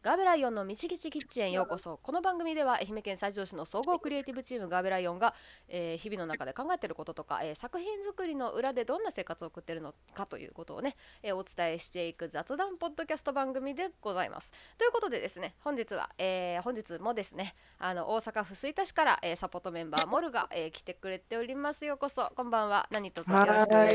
[0.00, 1.98] ガーベライオンのみちぎちキッチンへようこそ。
[2.00, 5.34] この番組では愛媛県西条市の総合クリエイティブチームガーベライオンが、
[5.68, 14.52] えー日々の中で考えていることとか、えー作品作りの裏でどんな生活を送っているのかということをね、えーお伝えしていく雑談ポッドキャスト番組でございます。
[14.78, 21.84] ということでですね本日は、えー本日もですねあの大阪府吹田市から、えーサポートメンバーモルが、えー来てくれております。
[21.84, 22.30] ようこそ。
[22.36, 22.86] こんばんは。
[22.92, 23.74] 何卒よろしく。
[23.74, 23.88] は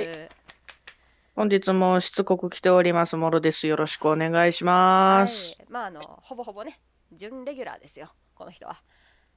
[1.36, 3.66] 本日もしつこく来ておりますもろです。
[3.66, 5.56] よろしくお願いします。
[5.62, 6.80] はい、まああのほぼほぼね
[7.12, 8.14] 準レギュラーですよ。
[8.36, 8.84] この人は。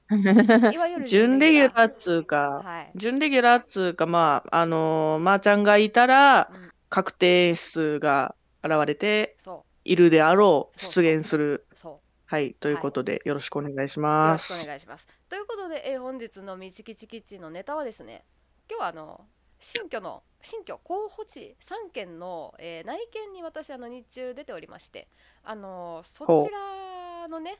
[0.71, 11.03] いわゆる準レギュラーっつうか、はい、準レギュラーっつうか、まあ、あのーまー、ちゃんがいたらうん、確定数が現れてそいるであろう、そうそう。
[11.03, 11.65] 出現する。
[11.71, 11.75] う。
[11.75, 14.51] そはい、ということで、よろしくお願いしうよます。
[14.51, 15.07] ろしくお願いします。
[15.29, 18.23] ということで、えー本日の「みちきちキッチン」のネタはですね
[18.69, 19.25] 今日はあの
[19.59, 25.07] 新居の新居候補地3県の、えー内見に私あの日中出ておりまして
[25.43, 27.59] あのそちらのね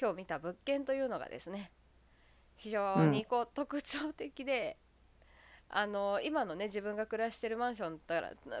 [0.00, 1.70] 今日見た物件というのがですね
[2.56, 4.76] 非常にこう特徴的で、
[5.68, 7.98] あの今のね自分が暮らしてるマンション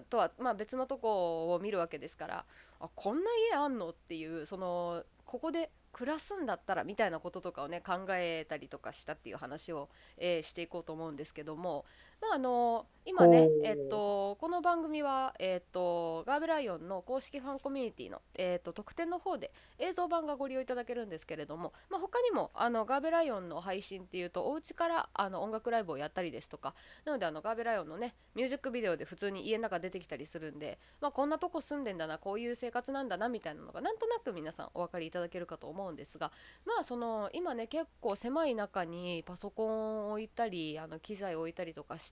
[0.08, 2.44] とは、まあ、別のとこを見るわけですから
[2.80, 11.84] あこんな家あんのっていうそのここで暮らすんだったらみたいなこととかをね考えたりとかしたっていう話を、えーしていこうと思うんですけども
[12.22, 36.30] まああの今ねえっとこの番組はえっとガーベライオンの公式ファンコミュニティのえっと特典の方で映像版がご利用いただけるんですけれども、まあ、他にもあのガーベライオンの配信っていうとお家からあの音楽ライブをやったりですとかなのであのガーベライオンのねミュージックビデオで普通に家の中出てきたりするんで、まあ、こんなとこ住んでんだなこういう生活なんだなみたいなのがなんとなく皆さんお分かりいただけるかと思うんですが
[36.64, 42.11] まあその今ね結構狭い中にパソコンを置いたりあの機材を置いたりとかし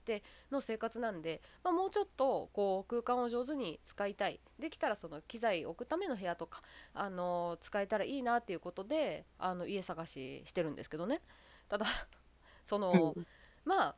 [0.51, 6.61] の生活なんで、まあ、もうちょっとこう空間を上手に使いたいできたらその機材を置くための部屋とか
[6.93, 11.21] あの使えたらいいなっていうことであの家探ししてるんですけどね
[11.69, 11.85] ただ
[12.63, 13.27] その、うん
[13.63, 13.95] まあ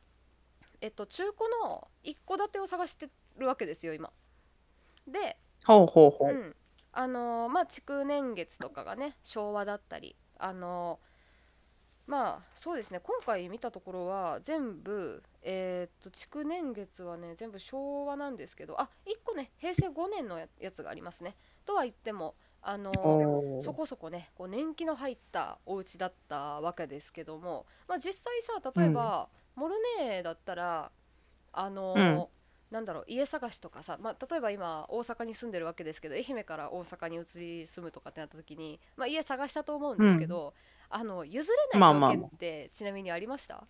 [0.80, 4.12] えっと中古の一戸建てを探してるわけですよ今。
[5.06, 6.32] で、ほうほうほう。
[6.32, 6.56] うん、
[6.92, 11.13] あのーまあ築年月とかがね昭和だったりあのー
[12.06, 13.00] まあそうですね。
[13.02, 21.36] 今回見たところは全部えーっと築年月はね全部昭和なんですけどあ1個ね平成5年のややつがありますね。
[21.64, 22.92] とは言ってもあの
[23.62, 30.90] そこそこねこう年季の入ったお家だったわけですけども、まあ、実際さ例えば、モルネーだったら
[31.52, 32.26] あのーうん。
[32.70, 40.54] なんだろう家探しとかさ、まあ、例えば今大阪に住んでるわけですけど愛媛から大阪に移り住むとかってなった時に、まあ、家探したと思うんですけど、
[40.88, 42.10] あの譲れない条まあまあ。
[42.10, 43.66] 件ってちなみにありました、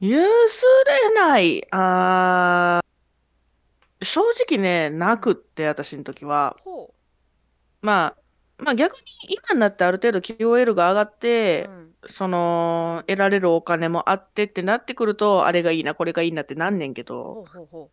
[0.00, 0.16] 譲
[0.86, 1.62] れない。
[1.70, 2.90] あー
[4.02, 6.56] 正直ね、なくって、私の時は。
[6.64, 6.94] ほ
[7.82, 8.16] ま
[8.58, 11.18] あ、まあ逆に今になってある程度 QOL が上がっ
[11.62, 11.94] う、てう、ん。
[12.06, 17.90] その、得られるお金もあってってなってくると、あれがいいな、これがいいなってなんねんけど、ほ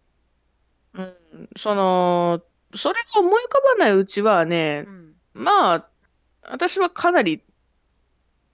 [0.93, 2.41] うん、その、
[2.75, 5.91] それが思い浮かばないうちはねう、う、ん、まあ、
[6.43, 7.43] 私はかなり、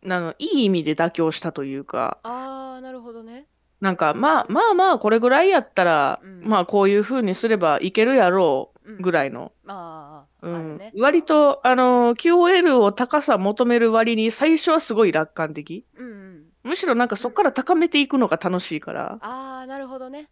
[0.06, 3.48] あの、いい意味で妥協したというか、あーなるほどね。
[3.80, 6.42] なんか、まあまあまあ、これぐらいやったら、うん。
[6.46, 10.56] まあこういう風にすればいけるやろうぐらいの、あーうん。
[10.56, 15.86] あるね、割と、あの、QOL を高さ求める割に最初はすごい楽観的。
[15.98, 16.44] うんうん。
[16.64, 19.18] むしろなんかそこから高めていくのが楽しいから。
[19.22, 20.30] ああなるほどね。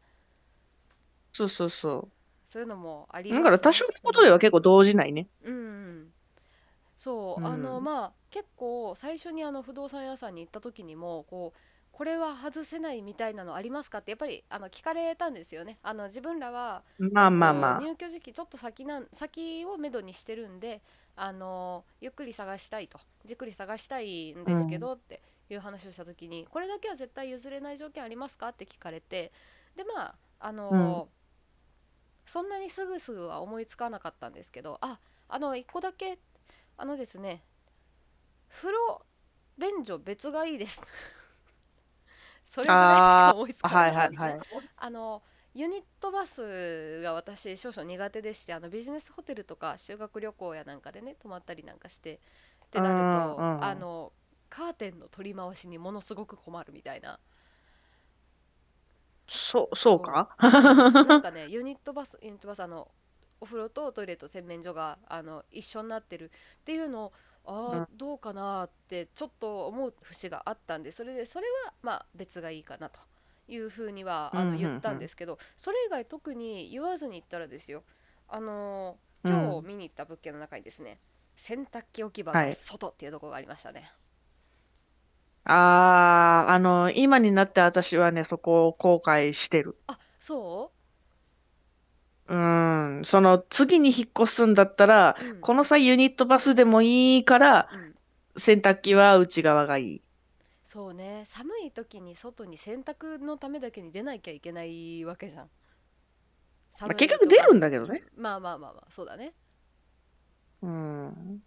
[1.33, 2.09] そうそうそ
[2.47, 3.33] そういうのもありう。
[3.33, 5.27] ますだから多少のことでは結構動じないね。
[5.43, 6.07] うんうん
[7.01, 7.47] そう、うん。
[7.47, 11.59] あのまあ結構最初にあの不動産屋さんに行った時にもこう
[11.91, 15.79] これは外せないみたいなのありますかってやっぱりあの聞かれたんですよね。
[15.81, 17.79] あの自分らはまあまあまあ。
[17.81, 20.81] えっと入居時期ちょっと先なん先をめどにしてるんで
[21.15, 22.99] あのゆっくり探したいと。
[23.25, 29.31] じっくり探したいんですけど、っていう話をした時にこれだけは絶対譲れない条件ありますかって聞かれて
[29.75, 31.09] でまああの、
[32.25, 36.17] そんなにすぐすぐは思いつかなかったんですけどああの1個だけ
[36.77, 37.43] あのですね
[38.49, 39.05] 風呂
[39.57, 40.83] 便所別がいいです。
[42.45, 44.69] それぐらいしか思いつかなはいかったはいですねはい。
[44.77, 45.23] あの
[45.53, 52.15] ユニットバスが私少々苦手でしてあのビジネスホテルとか修学旅行やなんかでね泊まったりなんかして
[52.65, 54.13] ってなるとうんうんあの
[54.49, 57.19] カーテンの取り回しにものすごく困るみたいな。
[59.27, 60.01] そう、そう。
[60.01, 62.91] かなんかねユニットバスユニットバスあの
[63.41, 67.13] お風呂とトイレと洗面所があの一緒になってるっていうのを
[67.45, 72.99] あーどうかなってちょっと思う節があったんでそれでそれはまあ別がいいかなと
[73.47, 77.83] いうふうにはあの言ったんですけど、それ以外特に言わずに言ったらですよ
[78.29, 80.99] あのうん今日見に行った物件の中にですね、
[81.35, 82.49] 洗濯機置き場はい。
[82.49, 83.91] が外っていうところがありましたね。
[85.43, 89.77] ああ、あの、今になって私はね、そこを後悔してる。
[89.87, 90.73] あ、そ
[92.31, 97.95] うーん、その次に引っ越すんだったら、ううん、この際ユニットバスでもいいから、うん。
[98.37, 100.01] 洗濯機は内側がいい。
[100.63, 105.41] そうね、寒い時に外に洗濯のためだけに出なきゃいけないわけじゃん。
[105.41, 105.49] まあ、
[106.79, 107.59] 寒い結局出るん。
[107.59, 108.01] だけどね。
[108.15, 109.33] まあまあまあまあ、そうだね。
[110.61, 111.43] うん。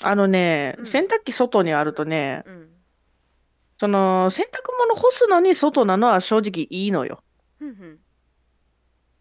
[0.00, 2.70] あのね、うん、洗濯機外にあるとね、うん。
[3.78, 7.22] その洗濯物干すのに外なのは正直いいのよ。
[7.58, 7.98] ふんふん。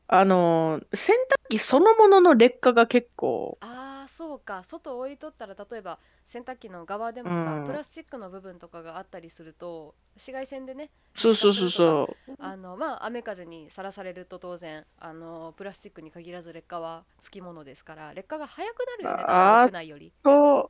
[0.10, 4.64] あの、洗濯機そのものの劣化が結構、ああ、そうか。
[4.64, 12.30] 外置いとったら、例えば洗濯機の側でうもさ、プん、ラスチックの部分とかがあったりすると、紫外線でね、そうそうそうそう。
[12.40, 20.14] あの、まあ、雨風にさらされると当然、あの、プラスチックに限らず劣化はつきものですから、劣化が早くなるよね、多分あ屋内より。
[20.24, 20.70] と、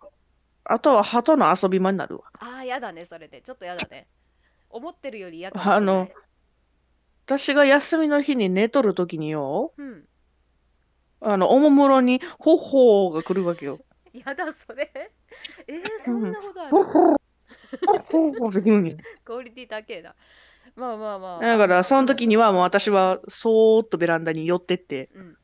[0.65, 2.31] あとは鳩の遊び場になるわ。
[2.39, 3.41] ああ、やだね、それで。
[3.41, 4.07] ちょっとやだね。
[4.69, 6.28] 思ってるより嫌かもあの、しれない。
[7.37, 10.07] 私が休みの日に寝とるときによ、うん。
[11.21, 13.79] あの、おもむろにホッホーが来るわけよ。
[14.13, 14.91] やだ、それ。
[15.67, 16.71] えー、うそんん、なことある？
[16.71, 17.17] ホッホー、
[17.79, 19.05] ホッホー。
[19.23, 20.15] クオリティ高えな。
[20.75, 25.37] まあまあまだあ、あから、の、そのうん、時にはもう私はそーっとベランダに寄ってって、うん。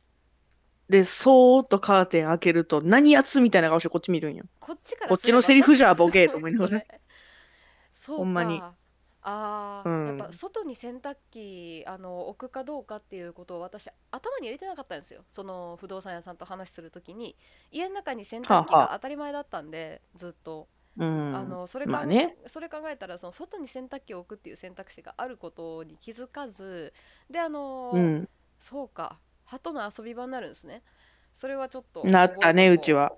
[0.88, 4.44] で、そーっとカーテン開けると、何やつみたいな顔してこっち見るんよ。
[4.60, 6.84] こっちかこっちのセリフじゃボケーと思いながら。
[8.16, 8.62] ほんまに。
[9.30, 9.84] か。
[9.84, 10.32] あうあ、やっぱん。
[10.32, 15.24] 外に洗濯機あの置くかどうかっていうことを私頭に入れてなかったんですよ。
[15.30, 17.36] その不動産屋さんと話するときに
[17.72, 18.94] 家の中に洗はあ濯機がはあ。
[18.94, 21.46] 当たり前だったんでずっとうあん。
[21.46, 22.36] のそれかんまあね。
[22.48, 26.94] それ考えたらその外に洗濯機を置くっていう選択肢があることに気づかず
[27.30, 27.48] であ
[27.92, 28.28] うのん。
[28.58, 30.82] そうか鳩の遊び場になるんですね。
[31.36, 32.92] それはちょっとなったね、うち。
[32.94, 33.12] は。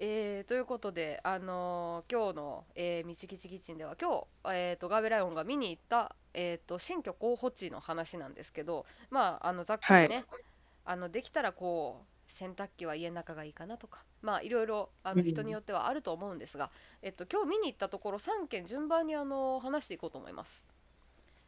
[0.00, 4.10] えーということで、あのー今日の、えー、みちきちキッチンでは今
[4.44, 10.02] 日、えー、とガーベライオンが見に行った、えー、と新居候補地の話なんですけどまああのざっくはい。
[10.04, 10.24] りね
[10.84, 15.60] あのできたらこう洗濯機は家の中がいいかなとかまあいろいろあうの人によん。
[15.60, 16.70] ってはあると思うんですが、
[17.02, 20.64] えっと、今日見に行ったところ3件順番にあの話していこうと思います。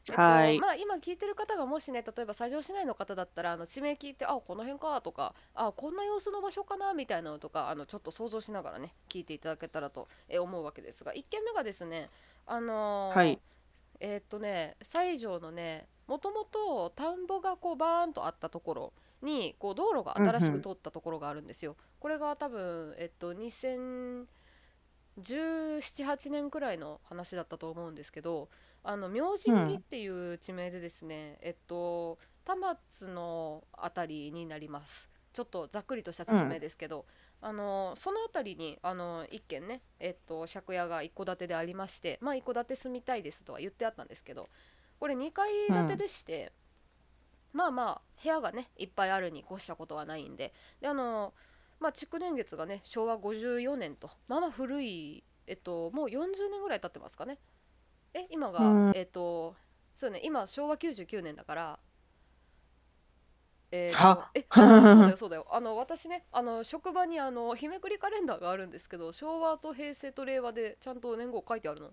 [0.08, 0.58] えっと、はい。
[0.58, 12.10] まあ今聞いてる方がもしね例えば西条市内の方だったらあの地名聞いてあこの辺かとかあこんな様子の場所かなみたいなのとかあのちょっと想像しながらね聞いていただけたらとえ思うわけですが1軒目がですね
[12.46, 13.40] あはのーい。
[14.00, 18.92] えーっとね西条のねもともと田んぼがこうバーンとあったところ
[19.22, 20.52] にこう道路がうん新しうん。
[20.52, 21.76] く通ったところがあるんですよ。
[22.00, 24.26] これが多分えっと2017、
[25.18, 28.48] 8年くらいの話だったと思うんですけど
[28.82, 29.82] あの明う神木っん。
[29.82, 36.60] ていう地名でですねえっと田松のあたりになりますちょっとざっくりとしたう説明ん。
[36.60, 37.06] ですけど
[37.42, 44.48] あのそのあたりにあの一軒ねえっと借家が一戸建てでありましてまあ一戸建て住みたいですとは言ってあったんですけど
[44.98, 46.02] これ2階建てうん。
[46.02, 46.52] でして
[47.52, 51.34] まあまあ部屋がねいっぱいあるに越したことはないんでであの
[51.80, 57.38] まあ築年月がね昭和54年とまあまあ古いえっともう40年ぐらい経ってますかね
[58.14, 58.92] え今うがん。
[58.92, 59.56] えっと
[59.96, 61.80] そうね今昭和99年だから
[63.72, 64.30] えっとは？
[64.34, 64.46] え
[64.82, 71.92] あそうだよ そうだよあの私ねあの職場にあの日めくりカレンダーがあるんですけど昭和と平成と令和でちゃんと年号書いてあるの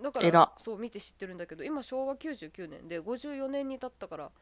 [0.00, 0.52] だから。
[0.58, 4.32] そう見て知ってるんだけど今昭和99年で54年に経ったから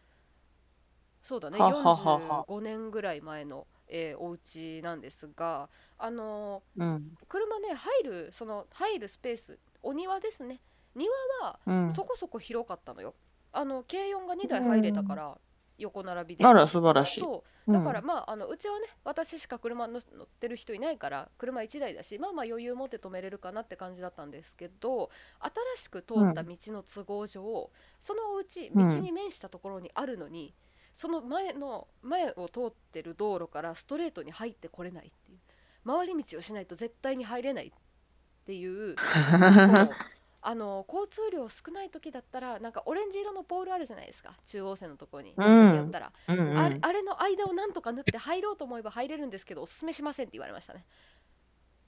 [1.23, 2.47] そうだねはははは。
[2.47, 7.19] 45年ぐらい前の、えーお家なんですがあのうん。
[7.23, 10.61] ー車ね入るその入るスペースお庭ですね
[10.95, 11.90] 庭はうん。
[11.95, 13.14] そこそこ広かったのよ
[13.52, 15.16] あの軽4が2う台入れたかん。
[15.16, 15.38] ら
[15.78, 17.21] 横並びであら、素晴らしい。
[17.21, 18.06] そうだからうん。
[18.06, 26.30] まああのうちはね私しか車の乗ってる人いないから車1台だしまあまあ余裕持って止めれるかなって感じだったんですけど新しく通うん。
[26.30, 28.88] った道の都合上そのお家道うん。
[29.02, 30.54] に面したところにあるのに
[30.95, 35.38] その前の前を通ってる道路からストレートに入ってこれないっていう
[35.87, 37.71] 回り道をしないと絶対に入れないっ
[38.47, 38.99] ていう
[40.43, 45.91] あの交通量少ない時だったらなんかオレンジ色のポールあるじゃないですか中央線のところにう場所によっん。
[45.91, 46.59] たらうんうん。
[46.59, 50.87] あれあれの間をなんとか縫って入ろうと思えば入れるんですけどおすすめしませんって言われましたね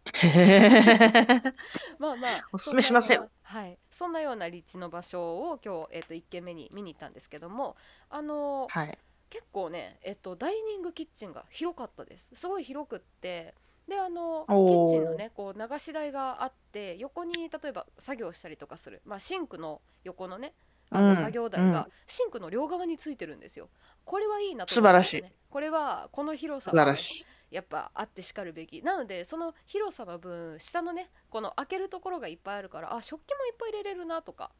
[1.98, 3.28] まあまあおすそすめしません。
[3.42, 7.76] はいそんなような立地の場所を今日、えっと1軒目に見に行ったんですけども
[8.10, 8.98] あのはい。
[9.30, 13.54] 結構ね、えっと、ダイニングキッチンが広かったですすごい広くって
[13.88, 15.14] であのキッチンの。
[15.14, 20.54] ねこう流し台があって横に例えば作業したりとかする、まあ、シンクの横のね
[20.90, 21.32] うあの作ん。
[21.32, 21.92] 業台がうん。
[22.06, 23.70] シンクの両側についてるんですよ
[24.04, 25.24] これはいいなと素晴らしい。
[25.50, 27.26] これはこの広さは素晴らしい。
[27.50, 34.50] やっぱあってしかるべきなのでその広さの分下のねこの開けるところがいっぱいあるからあ食器もいっぱい入れれるなとか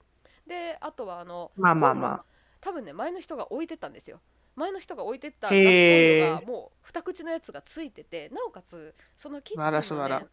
[0.46, 2.24] であとはあのまあまあま
[2.60, 4.20] 多分ね前の人が置いてったんですよ
[4.58, 5.62] 前の人が置いてったあ。
[5.62, 6.18] ガスコンロ。
[6.18, 10.26] がもう二口のやつがついててなおかつそのキッチンのね。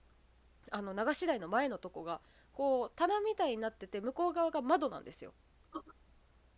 [0.72, 2.22] あの流し台の前のとこが
[2.54, 5.34] こう棚みたいになってて向こう側が窓なんですよ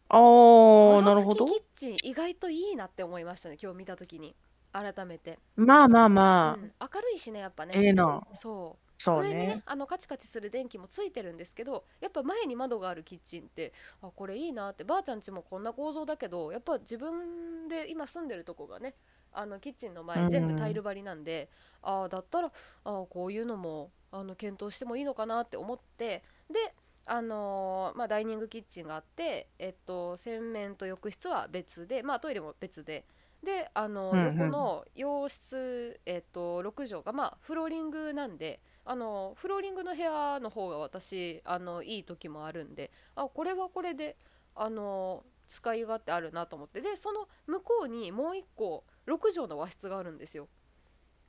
[0.10, 1.46] ああ、なるほど。
[1.46, 4.36] キッチン意外といいなって思いましたね今日見た時に
[4.72, 6.66] 改めて、まあまあうまあ。
[6.66, 8.26] ん、明るいしねやっぱえねえな。
[8.34, 9.64] そうそう上にねね。
[9.66, 18.96] あのカチカチする電気もついてるんですけどやっぱ前に窓があるキッチンってあこれいいなってばあちゃん家もこんな構造だけどやっぱ自分で今住んでるとこがね
[19.34, 20.84] あのキッチンのう前全部タイルん。
[20.84, 21.50] 張りなんで
[21.82, 22.52] ああだったら
[22.86, 26.74] あこういうのもあの検討してもいいのかなって思ってで
[27.06, 33.06] あのーまあ、ダイニングキッチンがあって、えっと、洗面と浴室は別で、まあ、トイレも別で
[33.44, 34.52] で、あのうん横うん。
[34.52, 44.16] の洋室、えっと、6畳が、まあ、フローリングなんであのフローリングの部屋の方が私あのいい時もあるんであこれはこれで
[44.56, 50.48] あの使い勝手あるなと思ってでその向こうにもう一個6畳の和室があるんですよ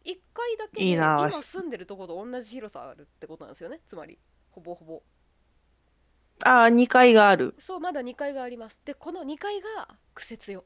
[0.04, 1.50] 1階だけいいな、和で今室。
[1.58, 4.18] 住んでるところと同じ広さあるってことなんですよねつまり
[4.50, 5.02] ほぼほぼ
[6.44, 7.56] ああ、2階がある。
[7.58, 10.64] そうまだ2階がありますでこの2階が苦節用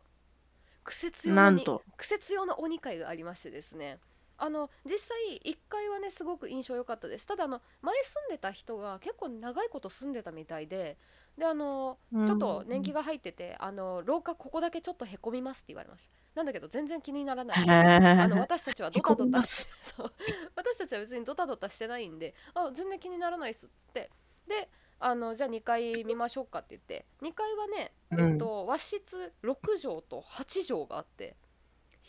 [0.85, 1.83] 苦節用の。
[1.97, 3.99] 苦節用のお2階がありましてですね
[4.45, 10.99] あの実際1階はねすごく印象良かったですただあの前住んでた人が結構長いこと住んでたみたいで
[11.39, 12.93] であのうちょっと年季ん。
[12.93, 17.71] が入っててあの廊下ここだけちょっとへこみますって言われましたなんだけど全然気にならないへ
[18.17, 18.41] あのえ。
[18.41, 19.43] 私たちはドタドタ。
[19.83, 20.13] そう
[20.57, 24.11] 私たちは別にドタドタしてないんであ全然気にならないっすっつって
[24.47, 24.69] で
[24.99, 28.21] あのじゃあ2階見ましょうかって言って2階はねうん。
[28.21, 31.37] えっと和室6畳と8畳があって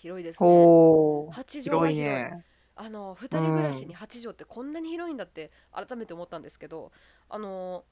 [0.03, 0.69] 広いですね
[1.25, 2.45] おー、8畳は広い広いね。
[2.75, 3.95] あの2う人暮らしにん。
[3.95, 6.91] 8畳ってこんなに広いんだって改めて思ったんですけど
[7.29, 7.85] あの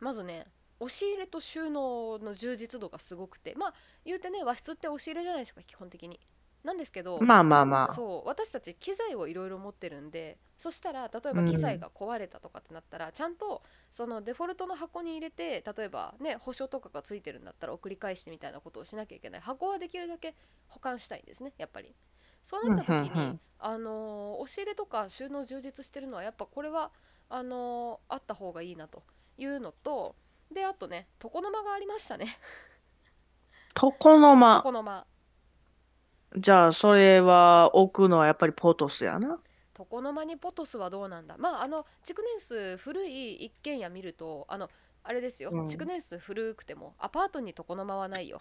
[0.00, 0.46] まずね
[0.80, 3.74] 押し入れと収納の充実度がすごくてまあ
[4.04, 6.20] 言うてね和室って押し入れじゃないですか基本的に
[6.64, 8.00] なんですけどまあまあまあ。
[8.00, 11.80] そう私たち機材をいろいろ持ってるんでそしたら例えうば機材ん。
[11.80, 20.34] が壊れたとかってなったらちゃんとそのデフォルトの箱に入れて例えばね保証とかがついてるんだったら送り返してみたいなことをしなきゃいけない箱はできるだけ
[20.68, 21.94] 保管したいんですねやっぱり
[22.42, 23.40] そううん、なったうん、時にうん。
[23.58, 26.90] あのー押し入れとか収納充実してるのはやっぱこれは
[27.28, 29.02] あのーあった方がいいなと
[29.38, 30.16] いうのと
[30.52, 32.38] であとね床の間がありましたね
[33.80, 34.66] 床の間。
[34.66, 35.06] 床の間
[36.36, 39.38] じゃあ、それは置くのはやっぱりポトスやな。
[39.78, 41.36] 床の間にポトスはどうなんだ？
[41.38, 44.70] まああの築年数古い一軒家見るとあの
[45.02, 45.66] あれですようん。
[45.66, 48.40] 築年数古くてもアパートに床の間はないよ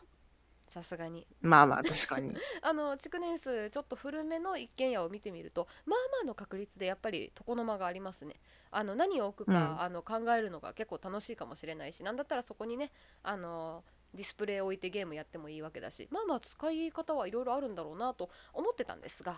[0.67, 2.35] さすがにまあまあ、確かに。
[2.61, 8.35] あの築年数ちょっと古めの一軒家を見てみるとまあまあの確率でやっぱり床の間がありますね
[8.71, 9.81] あの何を置くかうん。
[9.81, 12.91] あの考えるのが結構楽しいかもしれないしなんだったらそこにね
[13.23, 19.35] あのディスプレイ置いてゲームやってもいいわけだしまあまあ使い方はいろいろあるんだろうなと思ってたんですが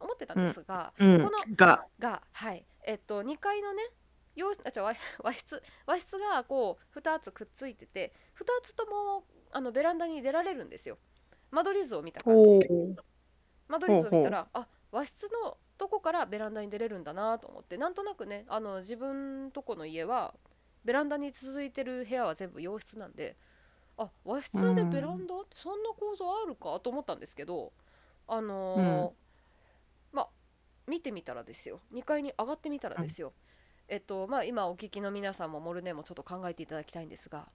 [0.00, 0.46] 思ってたんうん。
[0.46, 1.22] ですがうん。
[1.22, 3.82] このが、がはいえっと2階のね
[4.36, 10.98] 洋あ和和室和室がこう2つくっついてて2つともあのベランダに出られるんですよ
[11.50, 12.50] 間取り図を見た感じ。
[13.68, 20.34] 間取り図を見たらあ和室のとこからベランダに出れるんだなと思ってなんとなくねあの自分とこの家は
[20.84, 23.36] ベランダに続いてる部屋は全部洋室なんで
[23.98, 24.58] あ和う。
[24.58, 25.26] う室でベランん。
[25.26, 27.72] ダってそんな構造あるかと思ったんですけど
[28.28, 28.40] あ
[28.74, 29.10] うん。
[29.10, 30.28] のーまあ
[30.86, 33.32] 見てみたらですよ2階に上がってみたらうんですよ
[33.88, 37.48] えっとまあ今お聞きの皆さんもモルネもちょっと考えていただきたいんですが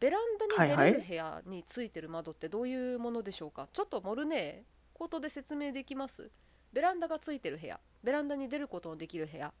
[0.00, 0.62] ベランダに。
[0.64, 3.68] 出れる部屋についてる窓ってどういうものでしょうか？
[3.72, 6.30] ちょっとモルネ口頭で説明できます？
[6.72, 9.52] ベランダがついてる部屋ベランダに出ることのできる部屋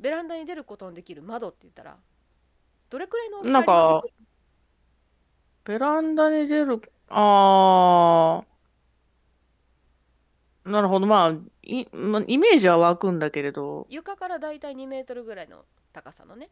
[0.00, 1.96] ベランダに出ることのできる窓って言ったら
[2.90, 3.98] どれくらいの大きさなんあります？
[3.98, 4.04] か、
[5.64, 8.44] ベランダに出る、あ
[10.66, 11.06] あ、なるほど。
[11.06, 16.50] まあ、い、まあ、イメージは湧くんだけれど、床からだいたい2メートルぐらいの高さのね。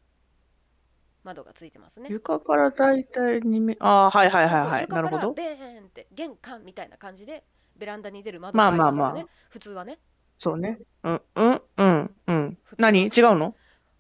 [1.25, 2.09] 窓がついてますね。
[2.11, 4.88] 床からだいたい2メ、ああ、はいはいはいはい。
[4.88, 5.33] なるほど。
[5.33, 7.45] ベーンって玄関みたいな感じで
[7.76, 8.92] ベランダに出る窓まがありあまあ。
[8.92, 9.31] まあ、ますよね。
[9.49, 9.99] 普通はね。
[10.38, 10.81] そうね。
[11.04, 12.59] うん、うん、うん、うん。
[12.78, 13.02] 何？
[13.04, 13.54] 違うの？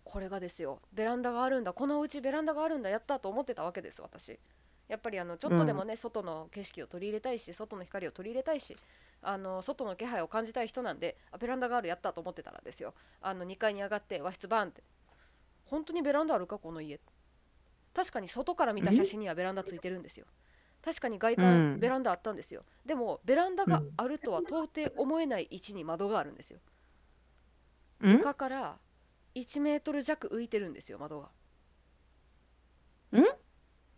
[0.04, 0.80] これがですよ。
[0.92, 1.72] ベランダがあるんだ。
[1.72, 2.90] このうちベランダがあるんだ。
[2.90, 4.40] やったと思ってたわけです私
[4.92, 8.76] やっぱりあのちょっとでもね、外の景色を取り入れたいし外の光を取り入れたいし
[9.22, 12.92] あの外の気配を感じたい人なんであベランダがあるやったと思ってたらですよ。
[13.22, 14.82] あの2階に上がって和室バーンって。
[15.64, 17.00] 本当にベランダあるかこの家。
[17.94, 20.26] 確かに外から見た写真にはベランダついてるんですよ。
[20.84, 21.80] 確かに外う観ん。
[21.80, 22.62] ベランダあったんですよ。
[22.84, 23.90] でもベランダがうん。
[23.96, 26.60] あるとは到底思えない位置に窓があるんですよ。
[28.04, 28.08] ん？
[28.10, 28.78] 床から
[29.34, 31.30] 1メートル弱浮いてるんですよ窓が。
[33.18, 33.24] ん？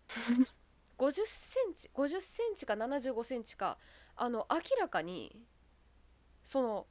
[0.99, 3.79] 50センチ50センチか75センチか
[4.17, 5.37] あの明らかに
[6.43, 6.87] その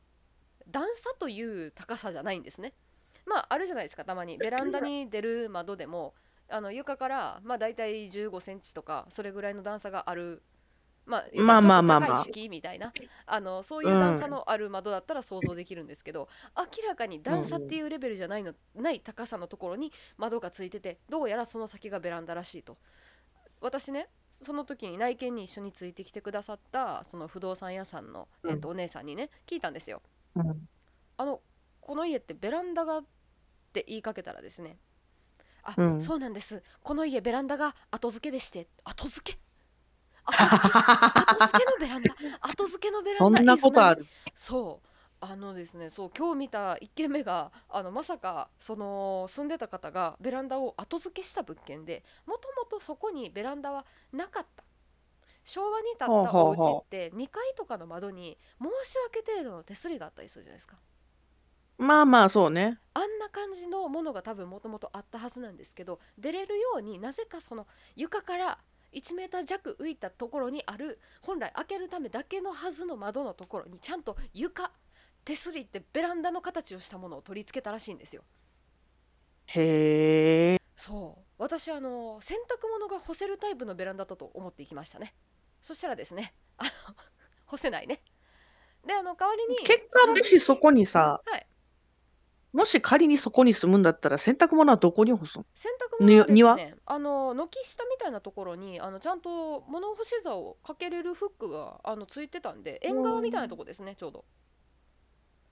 [0.68, 2.74] 段差という高さじゃないんですね。
[3.26, 4.38] まああるじゃないですかたまに。
[4.38, 6.14] ベランダに出る窓でも
[6.50, 10.44] あの床からまあ大体15センチとかそれぐらいの段差がある
[11.06, 12.26] まあまあまあまあまあ。
[12.50, 12.94] みたいな
[13.26, 22.78] あのそういう段差のある窓だったら想像できるんですけど、明らかに段差っていうレベルじゃないのない高さのところに窓がついててどうやらその先がベランダらしいと
[23.64, 28.52] 私ねその時に内見に一緒についてきてくださったその不動産屋さんの、うん。
[28.52, 30.02] えっとお姉さんにね聞いたんですよ。
[30.36, 30.68] うん。
[31.18, 31.42] あの
[31.80, 33.06] この家ってベランダがっ
[33.72, 34.78] て言いかけたらですね
[35.64, 36.02] あ、うん。
[36.02, 36.62] そうなんです。
[36.84, 39.40] この家ベランダが後付けでして後付け？
[40.26, 40.74] 後付け？
[41.32, 42.16] 後付けのベランダ？
[42.42, 43.38] 後付けのベランダ？
[43.38, 44.02] そんなことある。
[44.02, 44.08] る。
[44.36, 44.88] そう
[45.26, 54.64] あのですねそう今日見た1軒目があのまさかその住んでた方がベランダを後付けした物件でもともとそこにベランダはなかった。
[55.46, 60.78] 昭和に建ったほうほおうほ家って2階とかの窓に申し訳程度の手すりがあったりするじゃないですか。
[61.78, 62.80] まあまあ、そうね。
[62.94, 68.60] あんな感じのものが多分もともとあったはずなんですけど出れるようになぜかその床から
[68.94, 74.72] 1メーター弱浮いたところにある本来開けるためだけのはずの窓のところにちゃんと床
[75.26, 78.24] 手すりってベランダの形をしたものを取り付けたらしいんですよ。
[79.48, 80.62] へえ。
[80.76, 81.24] そう。
[81.38, 85.14] 私あの洗濯物が干せるタイプのベランダだと思っていきましたね。
[85.62, 86.70] そしたらですねあの
[87.46, 88.02] 干せないね。
[88.86, 91.48] であの代わりに結果、もしそこにさ、はい。
[92.52, 95.46] もし仮にそこに住むんだったら、洗濯物はどこに干すの？
[95.56, 96.56] 洗濯物はです庭？
[96.56, 104.26] ねあの軒下みたいなところにあのちゃんと物干し座をかけれるフックがあのついてたんで縁側みたいなとこですねちょうど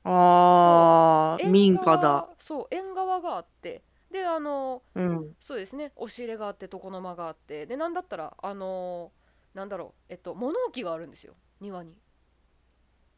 [0.03, 2.27] ああ、縁民家側だ。
[2.39, 3.83] そう縁側があって。
[4.11, 5.35] であのうん。
[5.39, 5.91] そうですね。
[5.95, 7.65] 押し入れがあって床の間があって。
[7.65, 9.11] でなんだったらあの
[9.53, 10.13] なんだろう。
[10.13, 11.35] えっと物置があるんですよ。
[11.59, 11.95] 庭に。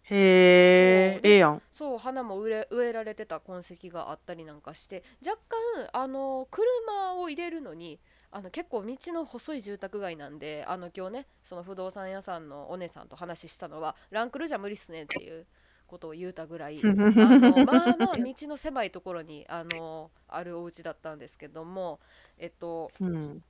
[0.04, 1.62] へえ、ええやん。
[1.72, 5.04] そう花も植え植えられてた痕跡があったりなんかして。
[5.26, 15.46] 若干あの車を入れるのにあの結構道の細い住宅街なんであの今日ねその不動産屋さんのお姉さんと話したのはランクルじゃ無理っすねっていう
[15.94, 22.00] ことを言うたぐらい あのまあまあ道の狭いところにあのあるお家だったんですけども
[22.38, 23.44] えっとうん。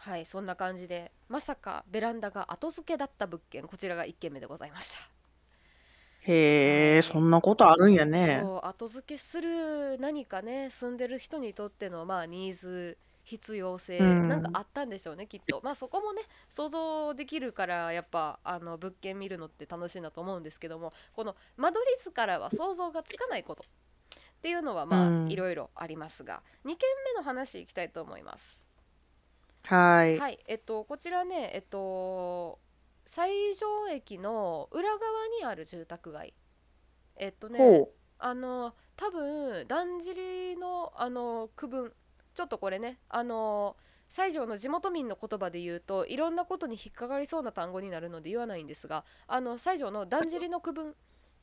[0.00, 5.00] はいそんな感じでまさかベランダが後付けだった物件こちらが1軒目でございました。
[6.20, 8.40] へえ、そんなことあるんやね。
[8.42, 12.96] そう後付けする何かね住んでる人にとってのまあニーズ
[13.28, 14.28] 必要性、うん。
[14.28, 15.60] なんかあったんでしょうねきっと。
[15.62, 23.62] まあそこもね想像できるからやっぱあの物件見るのって楽しいなと思うんですけどもこの間取り図からは想像がつかないこと。
[23.62, 25.28] っていうのはまあ、うん。
[25.28, 26.42] いろいろありますが。
[26.64, 28.64] 2軒目の話いきたいと思います。
[29.64, 30.18] はい。
[30.18, 30.38] はい。
[30.46, 32.58] えっとこちらねえっと
[33.04, 34.98] 西条駅の裏側
[35.38, 36.32] にある住宅街。
[37.16, 41.92] えっとねほあの多分だんじりのあの区分
[42.38, 43.74] ちょっとこれねあの
[44.08, 50.94] 西条の地元民の言葉で言うといろんなことに引っかかりそうな単語になるので言わないんですがあの西条のだんじりの区分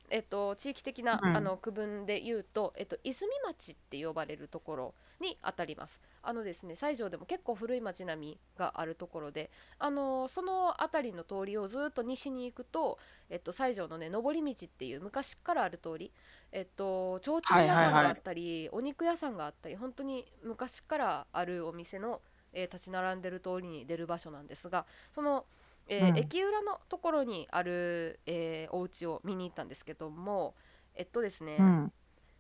[0.10, 6.02] えっと、地域的な、うんあの区分で言うと、えっと、泉町って呼ばれるところにあたります。
[6.22, 12.98] あのですね西条でも結構古い町並みがあるところであのその辺りの通りをずっと西に行くと、
[13.30, 16.12] えっと、西条のね上り道っていう昔からある通り
[16.52, 22.22] えっと提灯屋さんがあったり、お肉屋さんがあったり本当に昔からあるお店の、
[22.54, 25.46] えー立ち並んでる通りに出る場所なんですがその、
[25.88, 26.18] えーうん。
[26.18, 30.56] 駅裏のところにある、えーお家を見に行ったんですけども
[30.96, 31.64] えっとですね、う。
[31.64, 31.94] うん。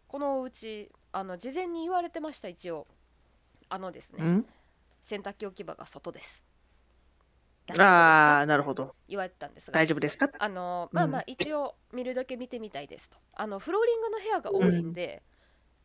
[0.07, 2.87] このお家あの事前に言われてました一応。
[3.67, 4.45] あのですね、うん。
[5.01, 6.45] 洗濯機置き場が外です。
[7.67, 8.39] あか？
[8.41, 8.95] あ、なるほど。
[9.07, 10.29] 言われてたんですが大丈夫ですか？
[10.37, 13.17] あのまあまあう一応見るだけ見てみたいですと。
[13.33, 15.23] あのフローリングの部屋が多いんで、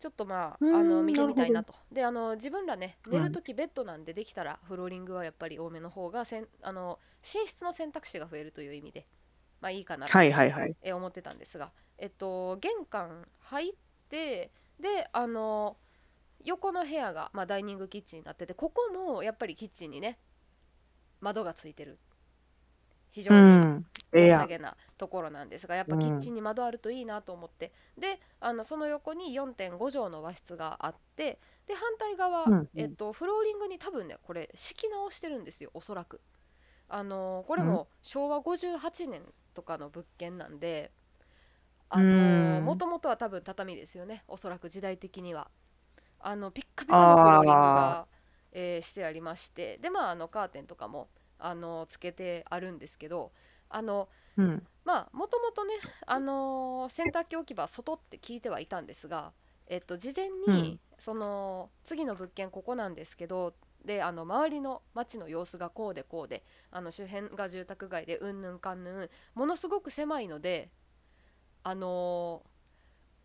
[0.00, 3.12] ちょっとまあうんあの見てみたいななとであの自分らねうん。
[3.12, 9.06] 寝るときベッドなんでできたらフローリングはやっぱり多めの方がせんあの寝室の選択肢が増えるという意味で
[9.60, 10.76] まあいいかなとはいはいはい。
[10.82, 11.70] え思ってたんですが。
[11.98, 13.72] えっと玄関入っ
[14.08, 15.76] てであの
[16.42, 20.18] 横の部屋が、まあ、ダイニングキッチンになっててここもやっぱりキッチンにね
[21.20, 21.98] 窓がついてる。
[23.10, 23.84] 非常うに
[24.14, 24.18] ん。
[24.18, 24.40] ええやん。
[24.42, 32.68] 良さげなところなんですがやっぱキッチンに窓あるといいなと思って、であのその横に4.5畳の和室があってで反対側、うんうん。
[32.76, 36.20] えっと、フローリングに多分ねこれ敷き直してるんですよおそらく。
[36.88, 37.66] あのこれうん。
[37.66, 39.22] も昭和58年
[39.54, 40.92] とかの物件なんで
[41.88, 42.64] あうのん。
[42.64, 45.50] もともとは多分畳ですよねおそらく時代的には。
[46.20, 48.06] あのピッカピカのフローリングが、
[48.52, 49.78] えーしてありまして。
[49.78, 53.32] でまああのカーテンとかもあのつけてあるんですけど
[53.70, 54.66] あのうん。
[54.84, 55.74] まあもともとね、
[56.06, 59.32] あのー洗濯機置き場外って聞いてはいたんですが、
[59.66, 63.54] えっと、事前に、うんその次の物件ここなんですけど
[63.86, 70.70] であの周りの街の様子がこうでこうであの周辺が住宅街でうんぬんかんぬんものすごく狭いので
[71.62, 72.42] あの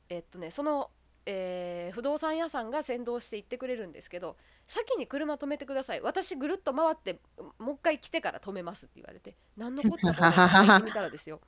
[0.10, 0.89] ーえっとねその、
[1.25, 4.35] えー不動産屋さんが先導して行ってくれるんですけど
[4.67, 6.01] 先に車止めてください。
[6.01, 7.19] 私ぐるっと回って
[7.57, 11.39] もう一回来てから止めますって言われて何のこっちゃと思ってみたらですよ。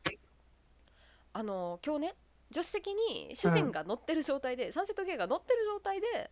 [1.33, 2.15] あの今日ね
[2.51, 6.31] 助手席に主人が乗ってる状態で、サンセットゲイが乗ってる状態で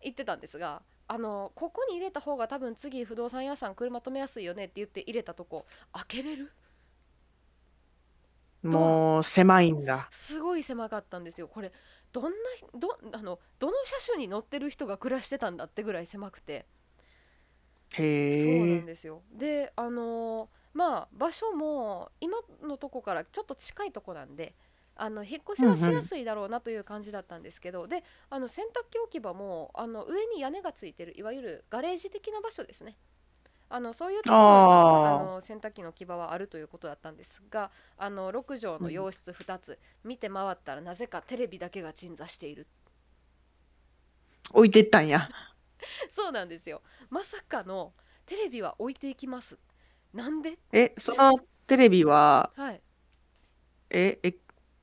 [0.00, 6.52] 行ってたんですがあのここに入れた方が多分次不動産屋さん車止めやすいよねって言って入れたとこ開けれる？
[8.62, 10.08] もう狭いんだ。
[10.10, 11.48] すごい狭かったんですよ。
[11.48, 11.72] これ
[12.12, 12.30] どんな
[12.74, 16.66] どあのどの車種に乗ってる人が暮らしてたんだってぐらい狭くて。
[17.90, 18.66] そう。
[18.76, 19.22] なんですよ。
[19.32, 24.54] であのーまあ場所も今のとこからちょっと近いとこなんで
[24.94, 32.96] あの引っ越しはしやすいだろうなという感じだったんですけど、であの洗濯機置き場もあの上に屋根がついてるいわゆるガレージ的な場所ですね
[33.70, 42.66] あのそういうところにあの洗濯機の置き場はあるということだったんですがあの6畳の洋室2つ、見て回ったらなぜかテレビだけが鎮座している。
[44.52, 45.28] 置いてったんや。
[46.10, 46.82] そうなんですよ。
[47.10, 47.92] まさかの
[48.26, 49.58] テレビは置いていきます。
[50.14, 50.58] なんで？
[50.72, 52.80] え、そのテレビは、はい。
[53.90, 54.34] え、え、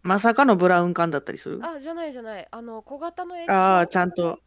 [0.03, 1.59] まさかのブラウン管だったりする？
[1.63, 2.47] あじゃないじゃない。
[2.51, 4.39] あの小型の液ああ、晶ちゃんと。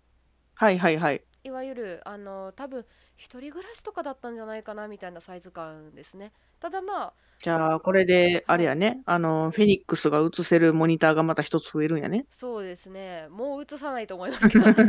[0.54, 1.22] はいはいはい。
[1.48, 6.32] いわゆるあの多分一人暮らしとかだったんじゃないかなみたいなサイズ感ですね。
[6.60, 12.26] ただまあじゃあ、これで、あれやね、あの、フェニックスが映せるモニターがまた一つ増えるんやね。
[12.30, 13.28] そうですね。
[13.30, 14.66] もう映さないと思いますけど。
[14.66, 14.74] ね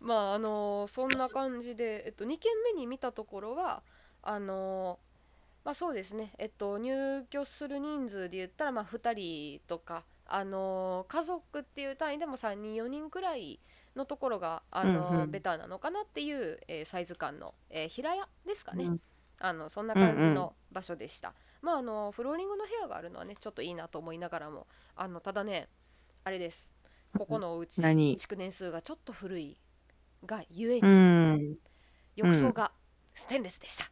[0.00, 3.82] まああのそんな感じで、えっと、2軒目に見たところは
[4.22, 4.98] あの
[5.64, 6.32] まあそうですね。
[6.38, 13.60] えっと入居する人数で言ったらまあ2人とかあの家族っていう単位でも3人4人くらい
[13.96, 15.30] のところがあの、うんうん。
[15.30, 19.00] ベターなのかなっていう、えーサイズ感の、えー平屋ですかね、うん。
[19.38, 20.34] あのそんな感じうんうん。
[20.34, 25.68] の場所でした、まああのフローリングの部屋があるのはねちょっといいなと思いながらもあのただね
[26.24, 26.72] あれです。
[27.18, 28.16] ここのお家何？
[28.16, 29.56] 築年数がちょっと古い
[30.24, 31.56] がゆえうにん。
[32.16, 32.70] 浴槽が
[33.14, 33.90] ステンレスでした、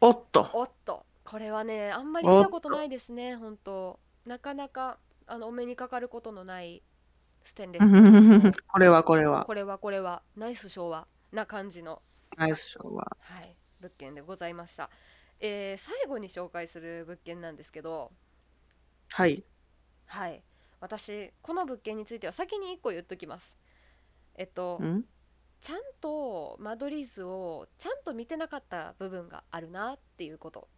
[0.00, 0.48] おっと。
[0.52, 1.04] おっと。
[1.24, 3.98] これはねあんまり見たことないですね本当。
[4.24, 6.82] なかなかあのお目にかかることのない
[7.46, 8.62] ステンレス。
[8.66, 9.44] これはこれは。
[9.44, 10.22] これはこれは。
[10.36, 12.02] ナイス昭和な感じの。
[12.36, 13.16] ナイスショーは。
[13.20, 14.90] はい、物件でございました、
[15.38, 18.10] えー最後に紹介する物件なんですけど。
[19.10, 19.44] はい。
[20.06, 20.42] はい。
[20.80, 23.54] 私この物件については先に1個言っときます。
[24.34, 25.04] えっとん？
[25.60, 30.68] ちゃんと間取り図をちゃんと見てなかった部分があるなっていうこと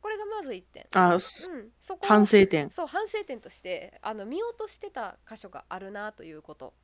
[0.00, 2.70] これがまず1点あ、すうんそこを反省点。
[2.70, 6.74] そう反省点としてあの見落としてた箇所があるなということ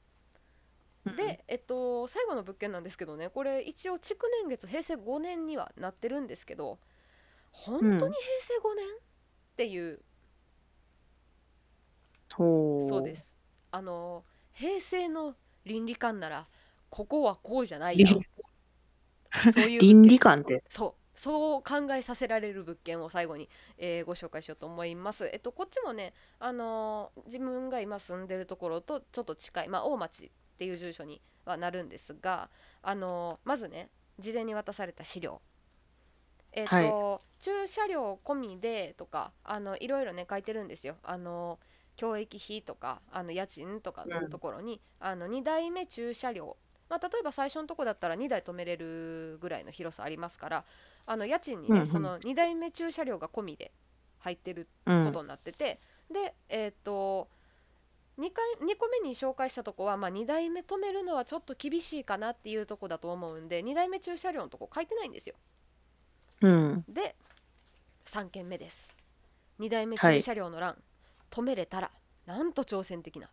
[1.16, 6.78] で、えっと、最後の物件なんですけどねこれ一応築年月平成5年にはなってるんですけど
[7.52, 8.14] 本当に平成
[8.62, 8.86] 5年、
[9.54, 10.00] っていう。
[12.36, 13.14] そうで。
[13.16, 13.36] す
[13.70, 16.46] あの平成の倫理観なら
[16.90, 20.62] ここはこうじゃないよ倫そういう倫理観って。
[20.68, 23.48] そうそう考えさせられる物件を最後に、
[23.78, 25.26] えーご紹介しようと思います。
[25.32, 32.50] えっとこっちもね、あのー自分が今住んでるところとちょっと近い、まあ、大町っていう住所にはなるんですが、
[32.82, 35.40] あのーまずね事前に渡された資料
[36.52, 40.96] えっと、駐車料込みでとかあのいろいろね書いてるんですよ。
[41.02, 41.58] あの
[41.96, 46.56] 教育費とかあの家賃とかのところに、あの2台目駐車料
[46.88, 50.64] まあ、例えば最初のとこだったら2台止めれるぐらいの広さありますから
[51.06, 51.86] あの家賃にね、うんうん。
[51.86, 53.72] その2台目駐車料が込みで
[54.18, 55.06] 入ってるうん。
[55.06, 57.28] ことになってて、でえっ、と
[58.18, 65.34] 2, 回2個目に紹介したとこは、まあ、2台目止めるのはちょっと厳しいかなっていうとこだと思うんで2台目駐車料のとこ書いてないんですよ。
[66.42, 66.84] うん。
[66.88, 67.16] で
[68.06, 68.94] 3件目です。
[69.60, 70.76] 2台目はい駐車料の欄、
[71.30, 71.90] 止めれたら
[72.26, 73.30] なんと挑戦的な。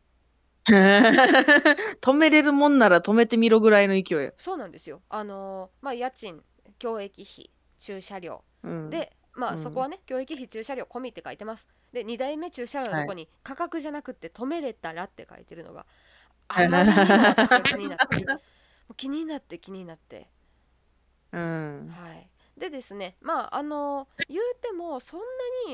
[0.66, 4.26] 止めれるもんなら止めてみろぐらいの勢い。
[4.26, 4.34] や。
[4.38, 5.02] そうなんですよ。
[5.10, 6.44] あのーまあ家賃
[6.80, 7.50] 教育費
[7.82, 8.44] 駐車料。
[8.64, 9.60] うん、でまあうん。
[9.60, 11.68] そこはね、教育費駐車料込みって書いてます。
[11.92, 15.86] で2台目駐車料のとこに価格じゃなくて止めれたらって書いてるのが
[16.48, 18.26] あまりにも私は気になって
[18.96, 20.30] 気になって気になって。
[21.32, 21.90] うん。
[21.90, 25.26] はい、でですねまああの言うてもそんな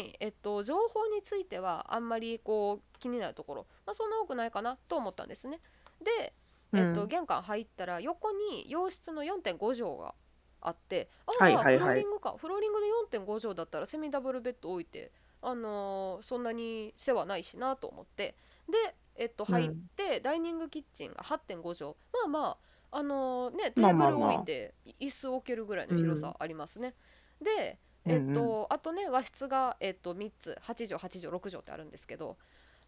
[0.02, 5.60] に、えっと、情報についてはあんまりこう気になるところ、まあ、そんな多くないかなと思ったんですね。
[6.02, 6.34] で、
[6.74, 10.14] えっとうん玄関入ったら横に洋室の4.5畳が
[10.62, 11.78] あってああ、はいはいはい。
[11.78, 12.36] フローリングか。
[12.38, 12.88] フローリングで
[13.20, 18.36] 4.5畳だったらセミダブルベッド置いて、あのーそんなに世話ないしなと思って。
[18.70, 19.54] で、えっと、うん。
[19.54, 21.96] 入って、ダイニングキッチンが8.5畳。
[22.14, 22.58] まあま
[22.92, 26.96] ああのーねテーブル置いて椅子置けるぐらいの広さありますね。
[27.42, 30.58] でうんえっと、あとね和室が、えっと、3つ。
[30.62, 32.38] 8畳8畳6畳ってあるんですけど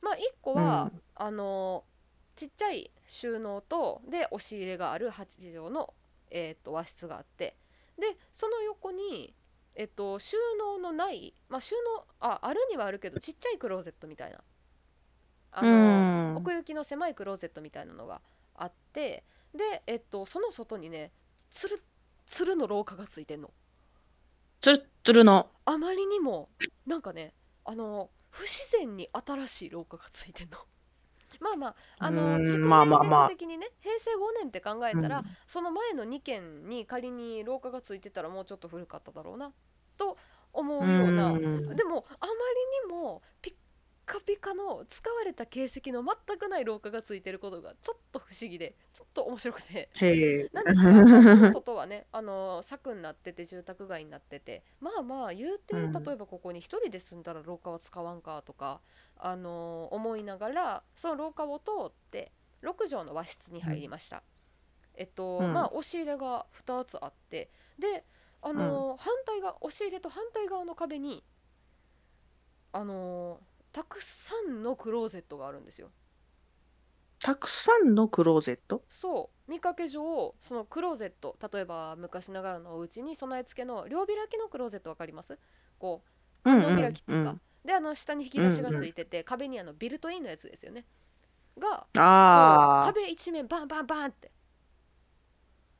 [0.01, 1.01] まあ1個は、うん。
[1.15, 1.83] あの
[2.37, 5.93] ちっちゃい収納とで押し入れがある8畳の、
[6.31, 7.55] えっと、和室があって
[7.97, 9.33] でその横に、
[9.75, 14.39] えっと、収納のない、まあ、収納ああるにはあるけどちっちゃいクローゼットみたいな
[15.51, 15.71] あうの、
[16.33, 16.35] ん。
[16.37, 18.21] 奥行きの狭いクローゼットみたいなのが
[18.55, 21.11] あってで、えっと、その外にね
[21.49, 21.81] つる
[22.25, 23.51] つるの廊下がついてんの。
[24.61, 25.49] つるっつるの。
[25.65, 26.49] あまりにも
[26.85, 27.33] なんかね
[27.65, 30.59] あの不自然に新しい廊下がついてんの。
[31.39, 33.27] まあまああのうーん築まあまあまあ。
[33.27, 35.25] 年月的にね平成5年って考えたら、うん。
[35.47, 39.51] その前の2軒に仮に廊下がついてたらもうちょっと古かっただろうな
[39.97, 40.17] と
[40.53, 41.75] 思うような、うん。
[41.75, 42.27] でもあま
[42.87, 43.53] りにもピッ
[44.09, 49.89] カピカの使われた形跡の全くない廊下がついてることがちょっと不思議でちょっと面白くて。
[50.51, 54.63] なんですが、外はね、 あの柵になってて住宅街になってて。
[54.79, 55.91] まあまあ言うて、うん。
[55.91, 58.81] 例えばここに一人で住んだら廊下は使わんかとか、
[59.15, 62.31] あの思いながらその廊下を通って
[62.63, 64.23] 6畳の和室に入りました。
[64.95, 65.53] えっと、うん。
[65.53, 67.51] まあ押し入れが2つあって。
[67.77, 68.03] で
[68.41, 71.23] あの、反対側押し入れと反対側の壁に
[72.71, 73.39] あの
[73.71, 75.91] たくさんのクローゼットがあるんですよ。
[77.19, 78.83] たくさんのクローゼット？
[78.89, 79.51] そう。
[79.51, 85.37] 見かけ上そのクローゼット例えば昔ながらのお家に備え付けの両開きのクローゼットわかります？
[85.79, 90.85] こう観音開きっていうか、うんであの下に引き出しがついてて、壁にあのビルトインのやつですよね。
[91.59, 91.85] が。
[92.85, 94.31] 壁一面バンバンバンって。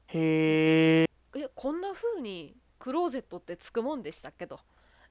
[0.08, 1.40] へえ。
[1.40, 4.60] えこんな風にクローゼットってつくもんでしたっけど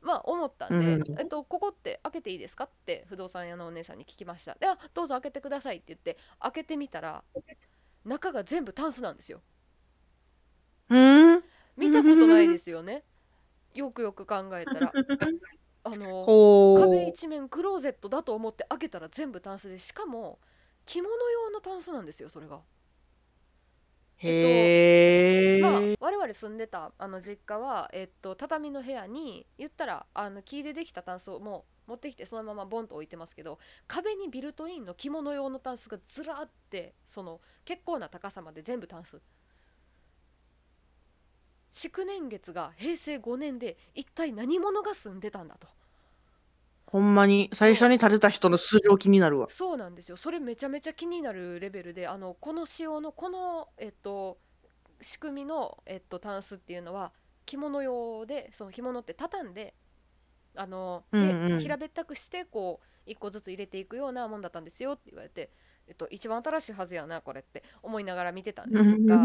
[0.01, 7.25] まあ思ったんで、うんえっと、ここって開けていいですかって不動産屋のお姉さんに聞きましたであどうぞ開けてくださいって言って開けてみたら
[8.05, 9.41] 中が全部タンスなんですよ
[10.91, 10.97] う
[11.37, 11.45] ん。
[11.77, 13.05] 見たことないですよね
[13.75, 14.93] よくよく考えたら
[15.85, 17.09] あのほ壁う。
[17.09, 20.39] 一面クローゼットだと思って開けたら全部タンスでしかも
[20.87, 22.61] 着物用のタンスなんですよそれが。
[24.19, 25.61] へえ。
[25.61, 39.21] まあ我々住んでたあの実家は、えっと、畳の部屋に言ったらあの木でできたタンスをもう持ってきてそのままボンと置いてますけど壁にビルトインの着物用のタンスがずらーってその結構な高さまで全部タンス
[41.71, 45.69] 築年月が平成5年で一体何者が住んでたんだと
[46.91, 49.49] ほんまに、最初に建てた人の素性気になるわ。
[49.51, 50.17] そうなんですよ。
[50.17, 54.39] それめちゃめちゃ気になるレベルであのこの仕様のこのえっと
[55.03, 57.13] 仕組みの、えっと、タンスっていうのは
[57.45, 59.75] 着物用でその着物って畳んで
[60.55, 61.61] あの、でうんうん。
[61.61, 65.51] 平べったくしてこう一個ずつ入れていくようなもんだったんですよって言われて、
[65.87, 69.19] えっと、一番新しいはずやなこれって思いながら見てたんですが、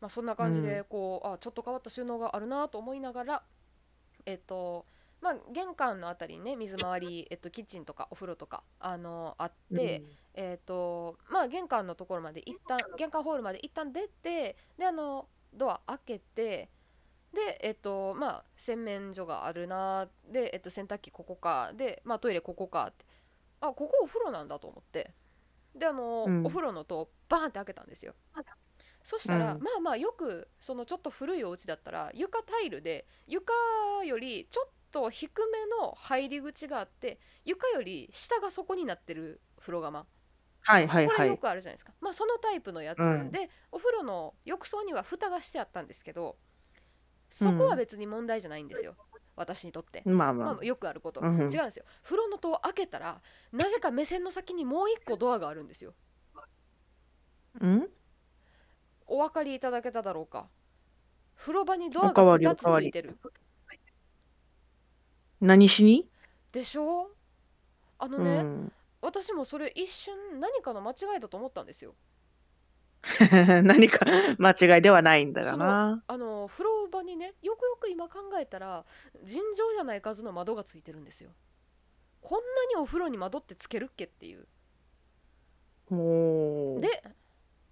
[0.00, 3.42] まあ、そんな感じでこう、あちょっと変わった収納があるなと思いながら
[4.26, 4.86] えっと
[5.20, 10.02] まあ玄関のあたりにね水回り、えっと、キッチンとかお風呂とかあのあって、
[10.34, 16.70] えっとまあ玄関のところまで一旦玄関ホールまで一旦出てであのドア開けて
[17.34, 23.04] でえっとまあ洗面所があるなで、えっと、洗濯機ここかで、まあ、トイレここかって
[23.60, 25.12] あここお風呂なんだと思って
[25.74, 26.46] であの、うん。
[26.46, 28.14] お風呂の戸をバーンって開けたんですよ。
[29.02, 29.62] そしたら、うん。
[29.62, 33.52] まあまあよくそのちょっと古いお家だったら床タイルで床
[34.04, 40.06] よりちょっと低めの入り口があって床より下が底になってる風呂釜。
[40.62, 41.38] はいはいこれよはい。
[41.38, 43.30] くあるじゃないですか、まあそのタイプのやつ、うん。
[43.30, 46.36] でお風呂の浴槽には蓋がしてあったんですけど
[47.30, 48.94] そこは別に問題じゃないんですよ、
[49.36, 50.54] 私にとって、まあ、まあ。
[50.54, 51.52] まよくあること、うんうん。
[51.52, 51.84] 違うんですよ。
[52.02, 53.22] 風呂の戸を開けたら
[53.52, 55.94] なぜか目線の先にもう一個ドアがあるんですよ。
[56.34, 56.42] あ。
[57.60, 57.88] うん？
[59.06, 60.50] お分かりいただけただろうか。
[61.36, 63.18] 風呂場にドアが2つついてる
[65.40, 66.08] 何しに？
[66.52, 67.10] でしょ？
[67.98, 68.72] あのうね、ん。
[69.02, 71.94] 私もそれ一瞬何かの間違いだと思ったんですよ。
[73.64, 74.04] 何か
[74.38, 76.02] 間違いではないんだがな。
[76.06, 78.84] あの風呂場にねよくよく今考えたら
[79.22, 81.30] 尋常じゃない数の窓がついてるんですよ。
[82.20, 84.46] こんなにお風呂に窓ってつけるっけっていう。
[85.90, 87.02] で、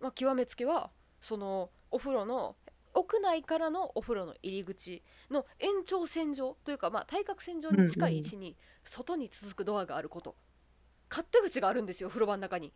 [0.00, 2.56] まあ、極めつけはそのお風呂の
[2.94, 10.36] 屋内からのお風呂の入り口の延長線上というか、まあ、対角線上に近い位置に外に続くドアがあること。
[11.10, 12.72] 勝手口があるんですよ風呂場の中に。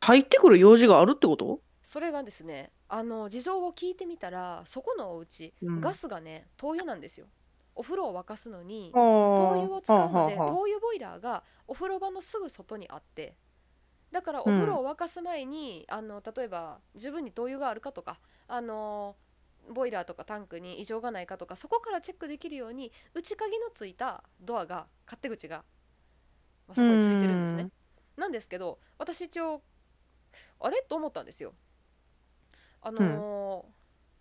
[0.00, 1.60] 入ってくる用事があるってこと？
[1.82, 5.80] それがですねあの事情を聞いてみたらそこのお家、うん。
[5.80, 7.26] ガスがね灯油なんですよ。
[7.74, 8.98] お風呂を沸かすのに灯
[9.36, 13.36] 灯油を使うので灯油ボイラーがお風呂場のすぐ外にあって
[14.12, 19.16] だからお風呂を沸かす前に、あの例えば十分に灯油があるかとかあの
[19.72, 25.64] ボイラーとかタンクに異常がないかとかそこからチェックできるように内鍵のついたドアが勝手口が、
[26.66, 27.70] まあそこについてるんですね。
[28.16, 29.62] なんですけど私一応
[30.60, 30.82] あれ？
[30.88, 31.54] と思ったんですよ。
[32.80, 33.78] あのー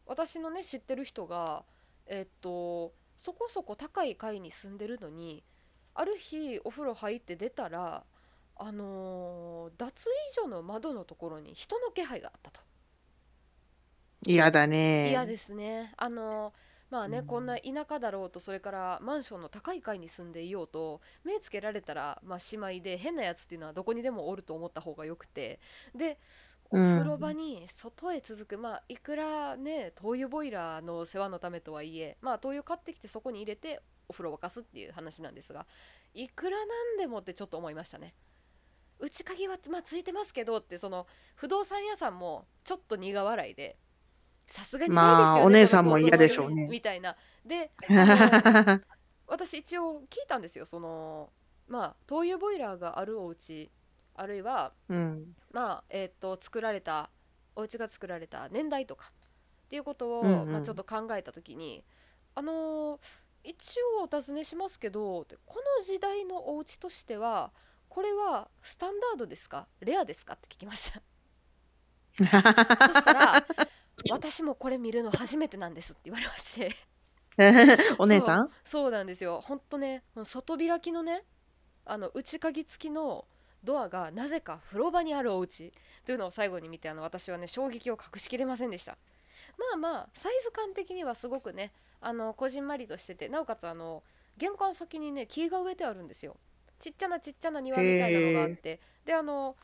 [0.09, 1.65] 私のね知ってる人が
[2.05, 5.43] えっとそこそこ高い階に住んでるのに
[5.93, 8.05] ある日お風呂入って出たら
[8.59, 12.61] あのー脱衣所の窓のところに人の気配があったと。
[14.25, 15.09] 嫌だね。
[15.11, 15.93] 嫌ですね。
[15.97, 16.53] あの
[16.89, 25.59] まあね、うんこんな田舎だろうとそれからマンションの高い階に住んでいようと目つけられたら、まあ、しまいで変なやつっていうのはどこにでもおると思った方がよくて
[25.95, 26.17] で
[26.69, 35.65] おうん風呂場に外へ続く、まあいくらね灯油ボイラーの世話のためとはいえまあ灯油買ってきてそこに入れてお風呂沸かすっていう話なんですが
[36.13, 36.65] いくらな
[36.95, 38.13] んでもってちょっと思いましたね。
[38.99, 43.77] 内鍵は、まあ、ついてますけどってその不動産屋さんもちょっと苦笑いで
[44.47, 46.63] さすがにないですよね、まあお姉さんも嫌でしょうね。
[46.63, 47.17] のみたいな。
[47.45, 47.71] で
[49.27, 51.31] 私一応聞いたんですよその
[51.67, 53.69] まあ灯油ボイラーがあるお家
[54.15, 55.35] あるいはうん。
[55.51, 57.09] まあえっと作られた
[57.55, 59.11] お家が作られた年代とか
[59.65, 60.51] っていうことを、うんうん。
[60.53, 61.83] まあ、ちょっと考えた時に
[62.35, 62.99] あのー
[63.43, 67.53] 一応お尋ねしますけどこの時代のお家としては
[67.89, 69.67] これはスタンダードですか？
[69.81, 70.35] レアですか？
[70.35, 71.01] って聞きました。
[72.17, 73.47] そしたら
[74.11, 76.75] 私もこれ見るの初めてなんですって言われまして。
[77.99, 78.51] お姉さん？
[78.65, 79.41] そうなんですよ。
[79.41, 81.23] ほんとね外開きのね
[81.85, 83.27] あの内鍵付きの
[83.63, 85.71] ドアがなぜか風呂場にあるお家
[86.05, 88.97] というのを最後に見てあの私はね衝撃を隠しきれませんでした。
[89.57, 91.71] まあまあサイズ感的にはすごくね
[92.01, 94.03] あのこじんまりとしててなおかつあの
[94.37, 96.37] 玄関先にね木が植えてあるんですよ
[96.79, 99.55] ちっちゃなちっちゃな庭みたいなのがあってであの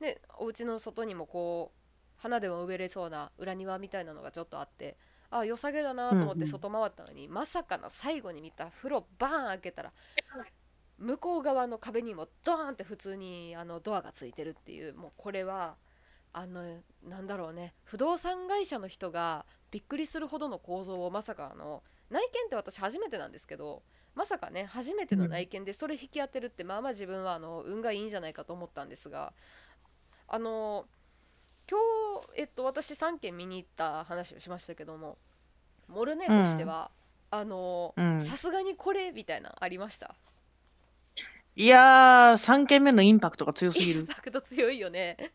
[0.00, 1.82] ねお家の外にもこう
[2.16, 4.96] 花でも植えれそうな裏庭みたいなのがちょっとあって
[5.30, 6.48] あ良さげだなと思ってうんうん。
[6.48, 9.92] 外回ったのに、まさかの最後に見た風呂バーン開けたら
[10.98, 15.76] 向こう側の壁にもドーンって普通にあのドアがついてるっていうもうこれは
[16.32, 23.82] あのなんだろうね不動産会社の人がびっくりするほどの構造をまさかあの内見って私初めてなんですけど
[24.14, 29.32] まさかね初めての内見でそれ引き当てるってまあまあ自分はあの運がいいんじゃないかと思ったんですが
[30.28, 30.86] あの
[31.70, 31.78] 今
[32.36, 35.16] 日、えっと、私3軒見に行った話をしましたけども
[35.88, 36.90] モルネとしては、
[37.30, 40.14] あのうんさすがにこれみたいなのありました？
[41.54, 44.06] いやー、3件目のインパクトが強すぎインる。
[44.06, 45.32] パクト強いよね。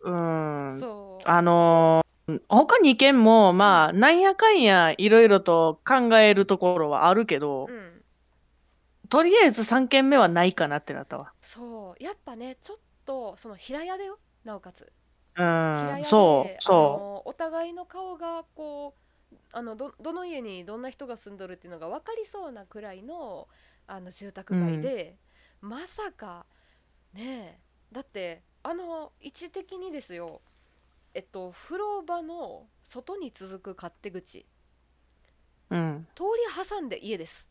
[0.00, 0.80] うーん。
[0.80, 1.28] そう。
[1.28, 2.03] あのー
[2.48, 8.02] 他2件も、まあ、なんやかんや、いろいろと考えるところはあるけどう、ん。
[9.10, 11.32] とりあえず3件目はないかなってなったわ。
[11.42, 12.02] そう。
[12.02, 14.18] やっぱね、ちょっとその平屋だよ。
[14.44, 14.90] なおかつ。
[15.36, 23.48] うん、屋で、そう、あそのお互いの顔がこう、あのどどの家にどんな人が住んどるっていうのが分かりそうなくらいの
[23.86, 25.16] あの住宅街で、
[25.60, 26.46] まさか
[27.12, 27.58] ねえ
[27.92, 30.40] だってあの位置的にですよ
[31.14, 34.46] えっと風呂場の外に続く勝手口
[35.70, 35.76] う。
[35.76, 36.06] うん。
[36.14, 37.48] 通り挟んで家です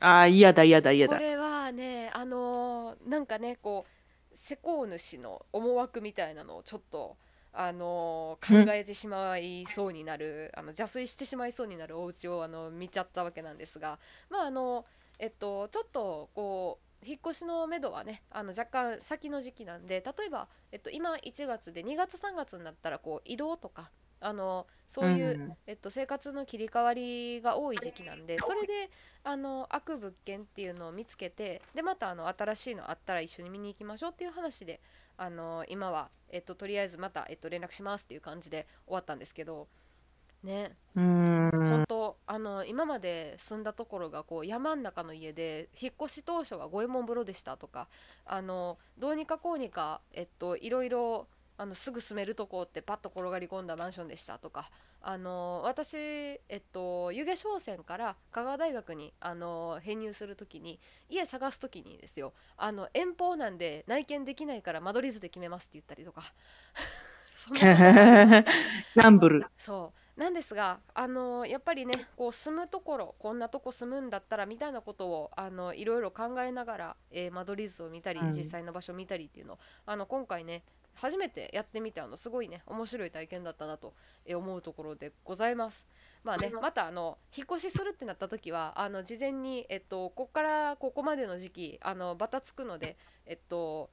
[0.00, 1.16] ああ、嫌だ、嫌だ、嫌だ。
[1.16, 3.86] これはねあのーなんかねこ
[4.32, 7.16] う施工主の思惑みたいなのをちょっと
[7.52, 13.98] あのー考えてしまいそうになる、あの邪推してしまいそうになるお家をあの見ちゃったわけなんですが
[14.30, 14.84] まああの
[15.18, 28.90] えっとちょっとこう引っ越しのめどはねあの若干先の時期なんで例えば、えっと、今1月で2月3月になったらこう移動とかあのそういう、んえっと、生活の切り替わりが多い時期なんでそれで
[29.24, 34.80] あの開く物件っていうのを見つけてでまたあの新しいのあったら一緒に見に行きましょうっていう話で
[35.16, 39.68] あの今は、えっと、とりあえずまた、えっと、連絡しますっていう感じで終わったんですけど
[40.42, 41.50] ねうーん。
[41.50, 47.88] 本当あの今まで住んだところがこう山ん中の家で引っ越し当初は五右衛門風呂でしたとか
[48.26, 51.26] あのどうにかこうにか、えっと、いろいろ
[51.58, 54.70] あのすぐ住めるとこってパッと転がり込んだマンションでしたとか
[55.00, 60.78] あの私、えっと、湯気商船から香川大学にあの編入する時に
[61.08, 66.32] 家探す時にですよあの遠方なんで内見できないから間取り図で決めますって言ったりとか
[67.36, 68.52] そんなこともありました
[69.02, 69.46] ギャンブル。
[69.58, 83.94] そうなんですがあのやっぱりねこう住むところこんなとこ住むんだったらみたいなことをあのいろいろ考えながら、えー間取り図を見たり、うん実際の場所を見たりっていうのをあの今回ね初めてやってみてあのすごいね面白い体験だったなと
[84.26, 85.86] えー思うところでございます。
[86.24, 92.96] まあね、またあの引っ越しするってなった時はあの事前に、えっと、ここからここまでの時期あのバタつくので、
[93.26, 93.90] えっと、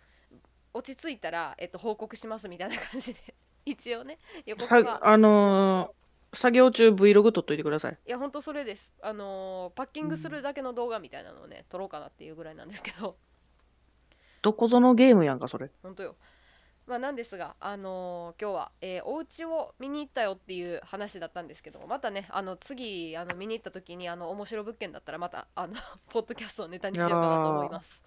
[0.74, 3.34] 落ち着いたら、えっと、報告しますみたいな感じで
[3.65, 4.84] 一応ね予告は。
[4.84, 5.99] さあのー
[6.34, 7.98] 作業中 Vlog 撮っといてください。
[8.08, 8.94] いやほんとそれです。
[9.02, 13.18] あのーパッキングするだけの動画みたいなのをね撮ろうかなっていうぐらいなんですけど。
[14.42, 15.70] どこぞのゲームやんか、それ。
[15.84, 16.16] ほんとよ。
[16.88, 25.76] まあなんですがあのー今日は、えーお家を見に行ったよっていう話だったんですけどもまたねあの次あの見に行った時にあの面白物件だったらまたあの
[26.10, 28.04] ポッドキャストをネタにしようかなと思います。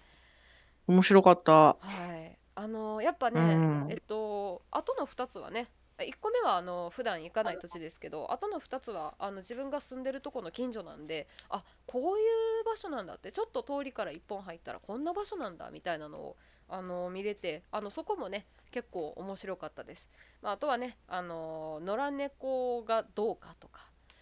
[0.87, 1.51] 面白かった。
[1.51, 1.77] は
[2.17, 2.37] い。
[2.55, 3.87] あのーやっぱね、うん。
[3.89, 5.69] えっとあとの2つはね
[5.99, 12.21] 1個目はあの普段行かない土地ですけどあとの2つはあの自分が住んでるとこの近所なんであこうい
[12.61, 16.35] う場所なんだってちょっと通りから1本入ったらこんな場所なんだみたいなのを
[16.69, 20.09] あの見れてあのそこもね結構面白かったです、
[20.41, 23.81] まあ、あとはねあの野良猫がどうかとか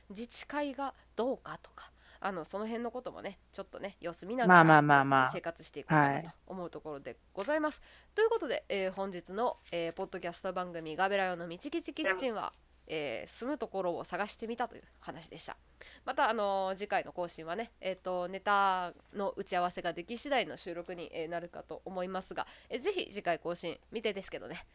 [0.10, 1.92] 自治会がどうかとか
[2.24, 7.82] あのその辺のこともねちょっとね様子見ながらまあまあまあまあ生活していこうかはないと思うところでございます。
[8.14, 12.54] ということで、えー本日の、えーポッドキャスト番組「ガベラヨのみちきちキッチンは」
[12.88, 15.58] えー住むところを探してみたという話でした。
[16.06, 24.66] また、あのー次回の更新はね、えー、とネタの打ち合わせができ次第の収録に、えーなるかと思いますが、えーぜひ次回更新見てですけどね、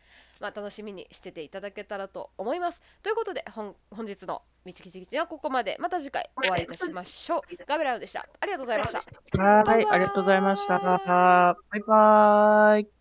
[0.40, 2.82] まあ、楽しみにしてていただけたらと思います。
[3.02, 7.40] ということで本本日の「みちきちキッチン」はここまでまた次回お会いいたしましょう。
[7.66, 8.26] ガベラヨでした。
[8.40, 8.98] ありがとうございました。
[8.98, 9.04] は
[9.80, 10.78] い、ありがとうございました。
[10.78, 12.95] バイバイ。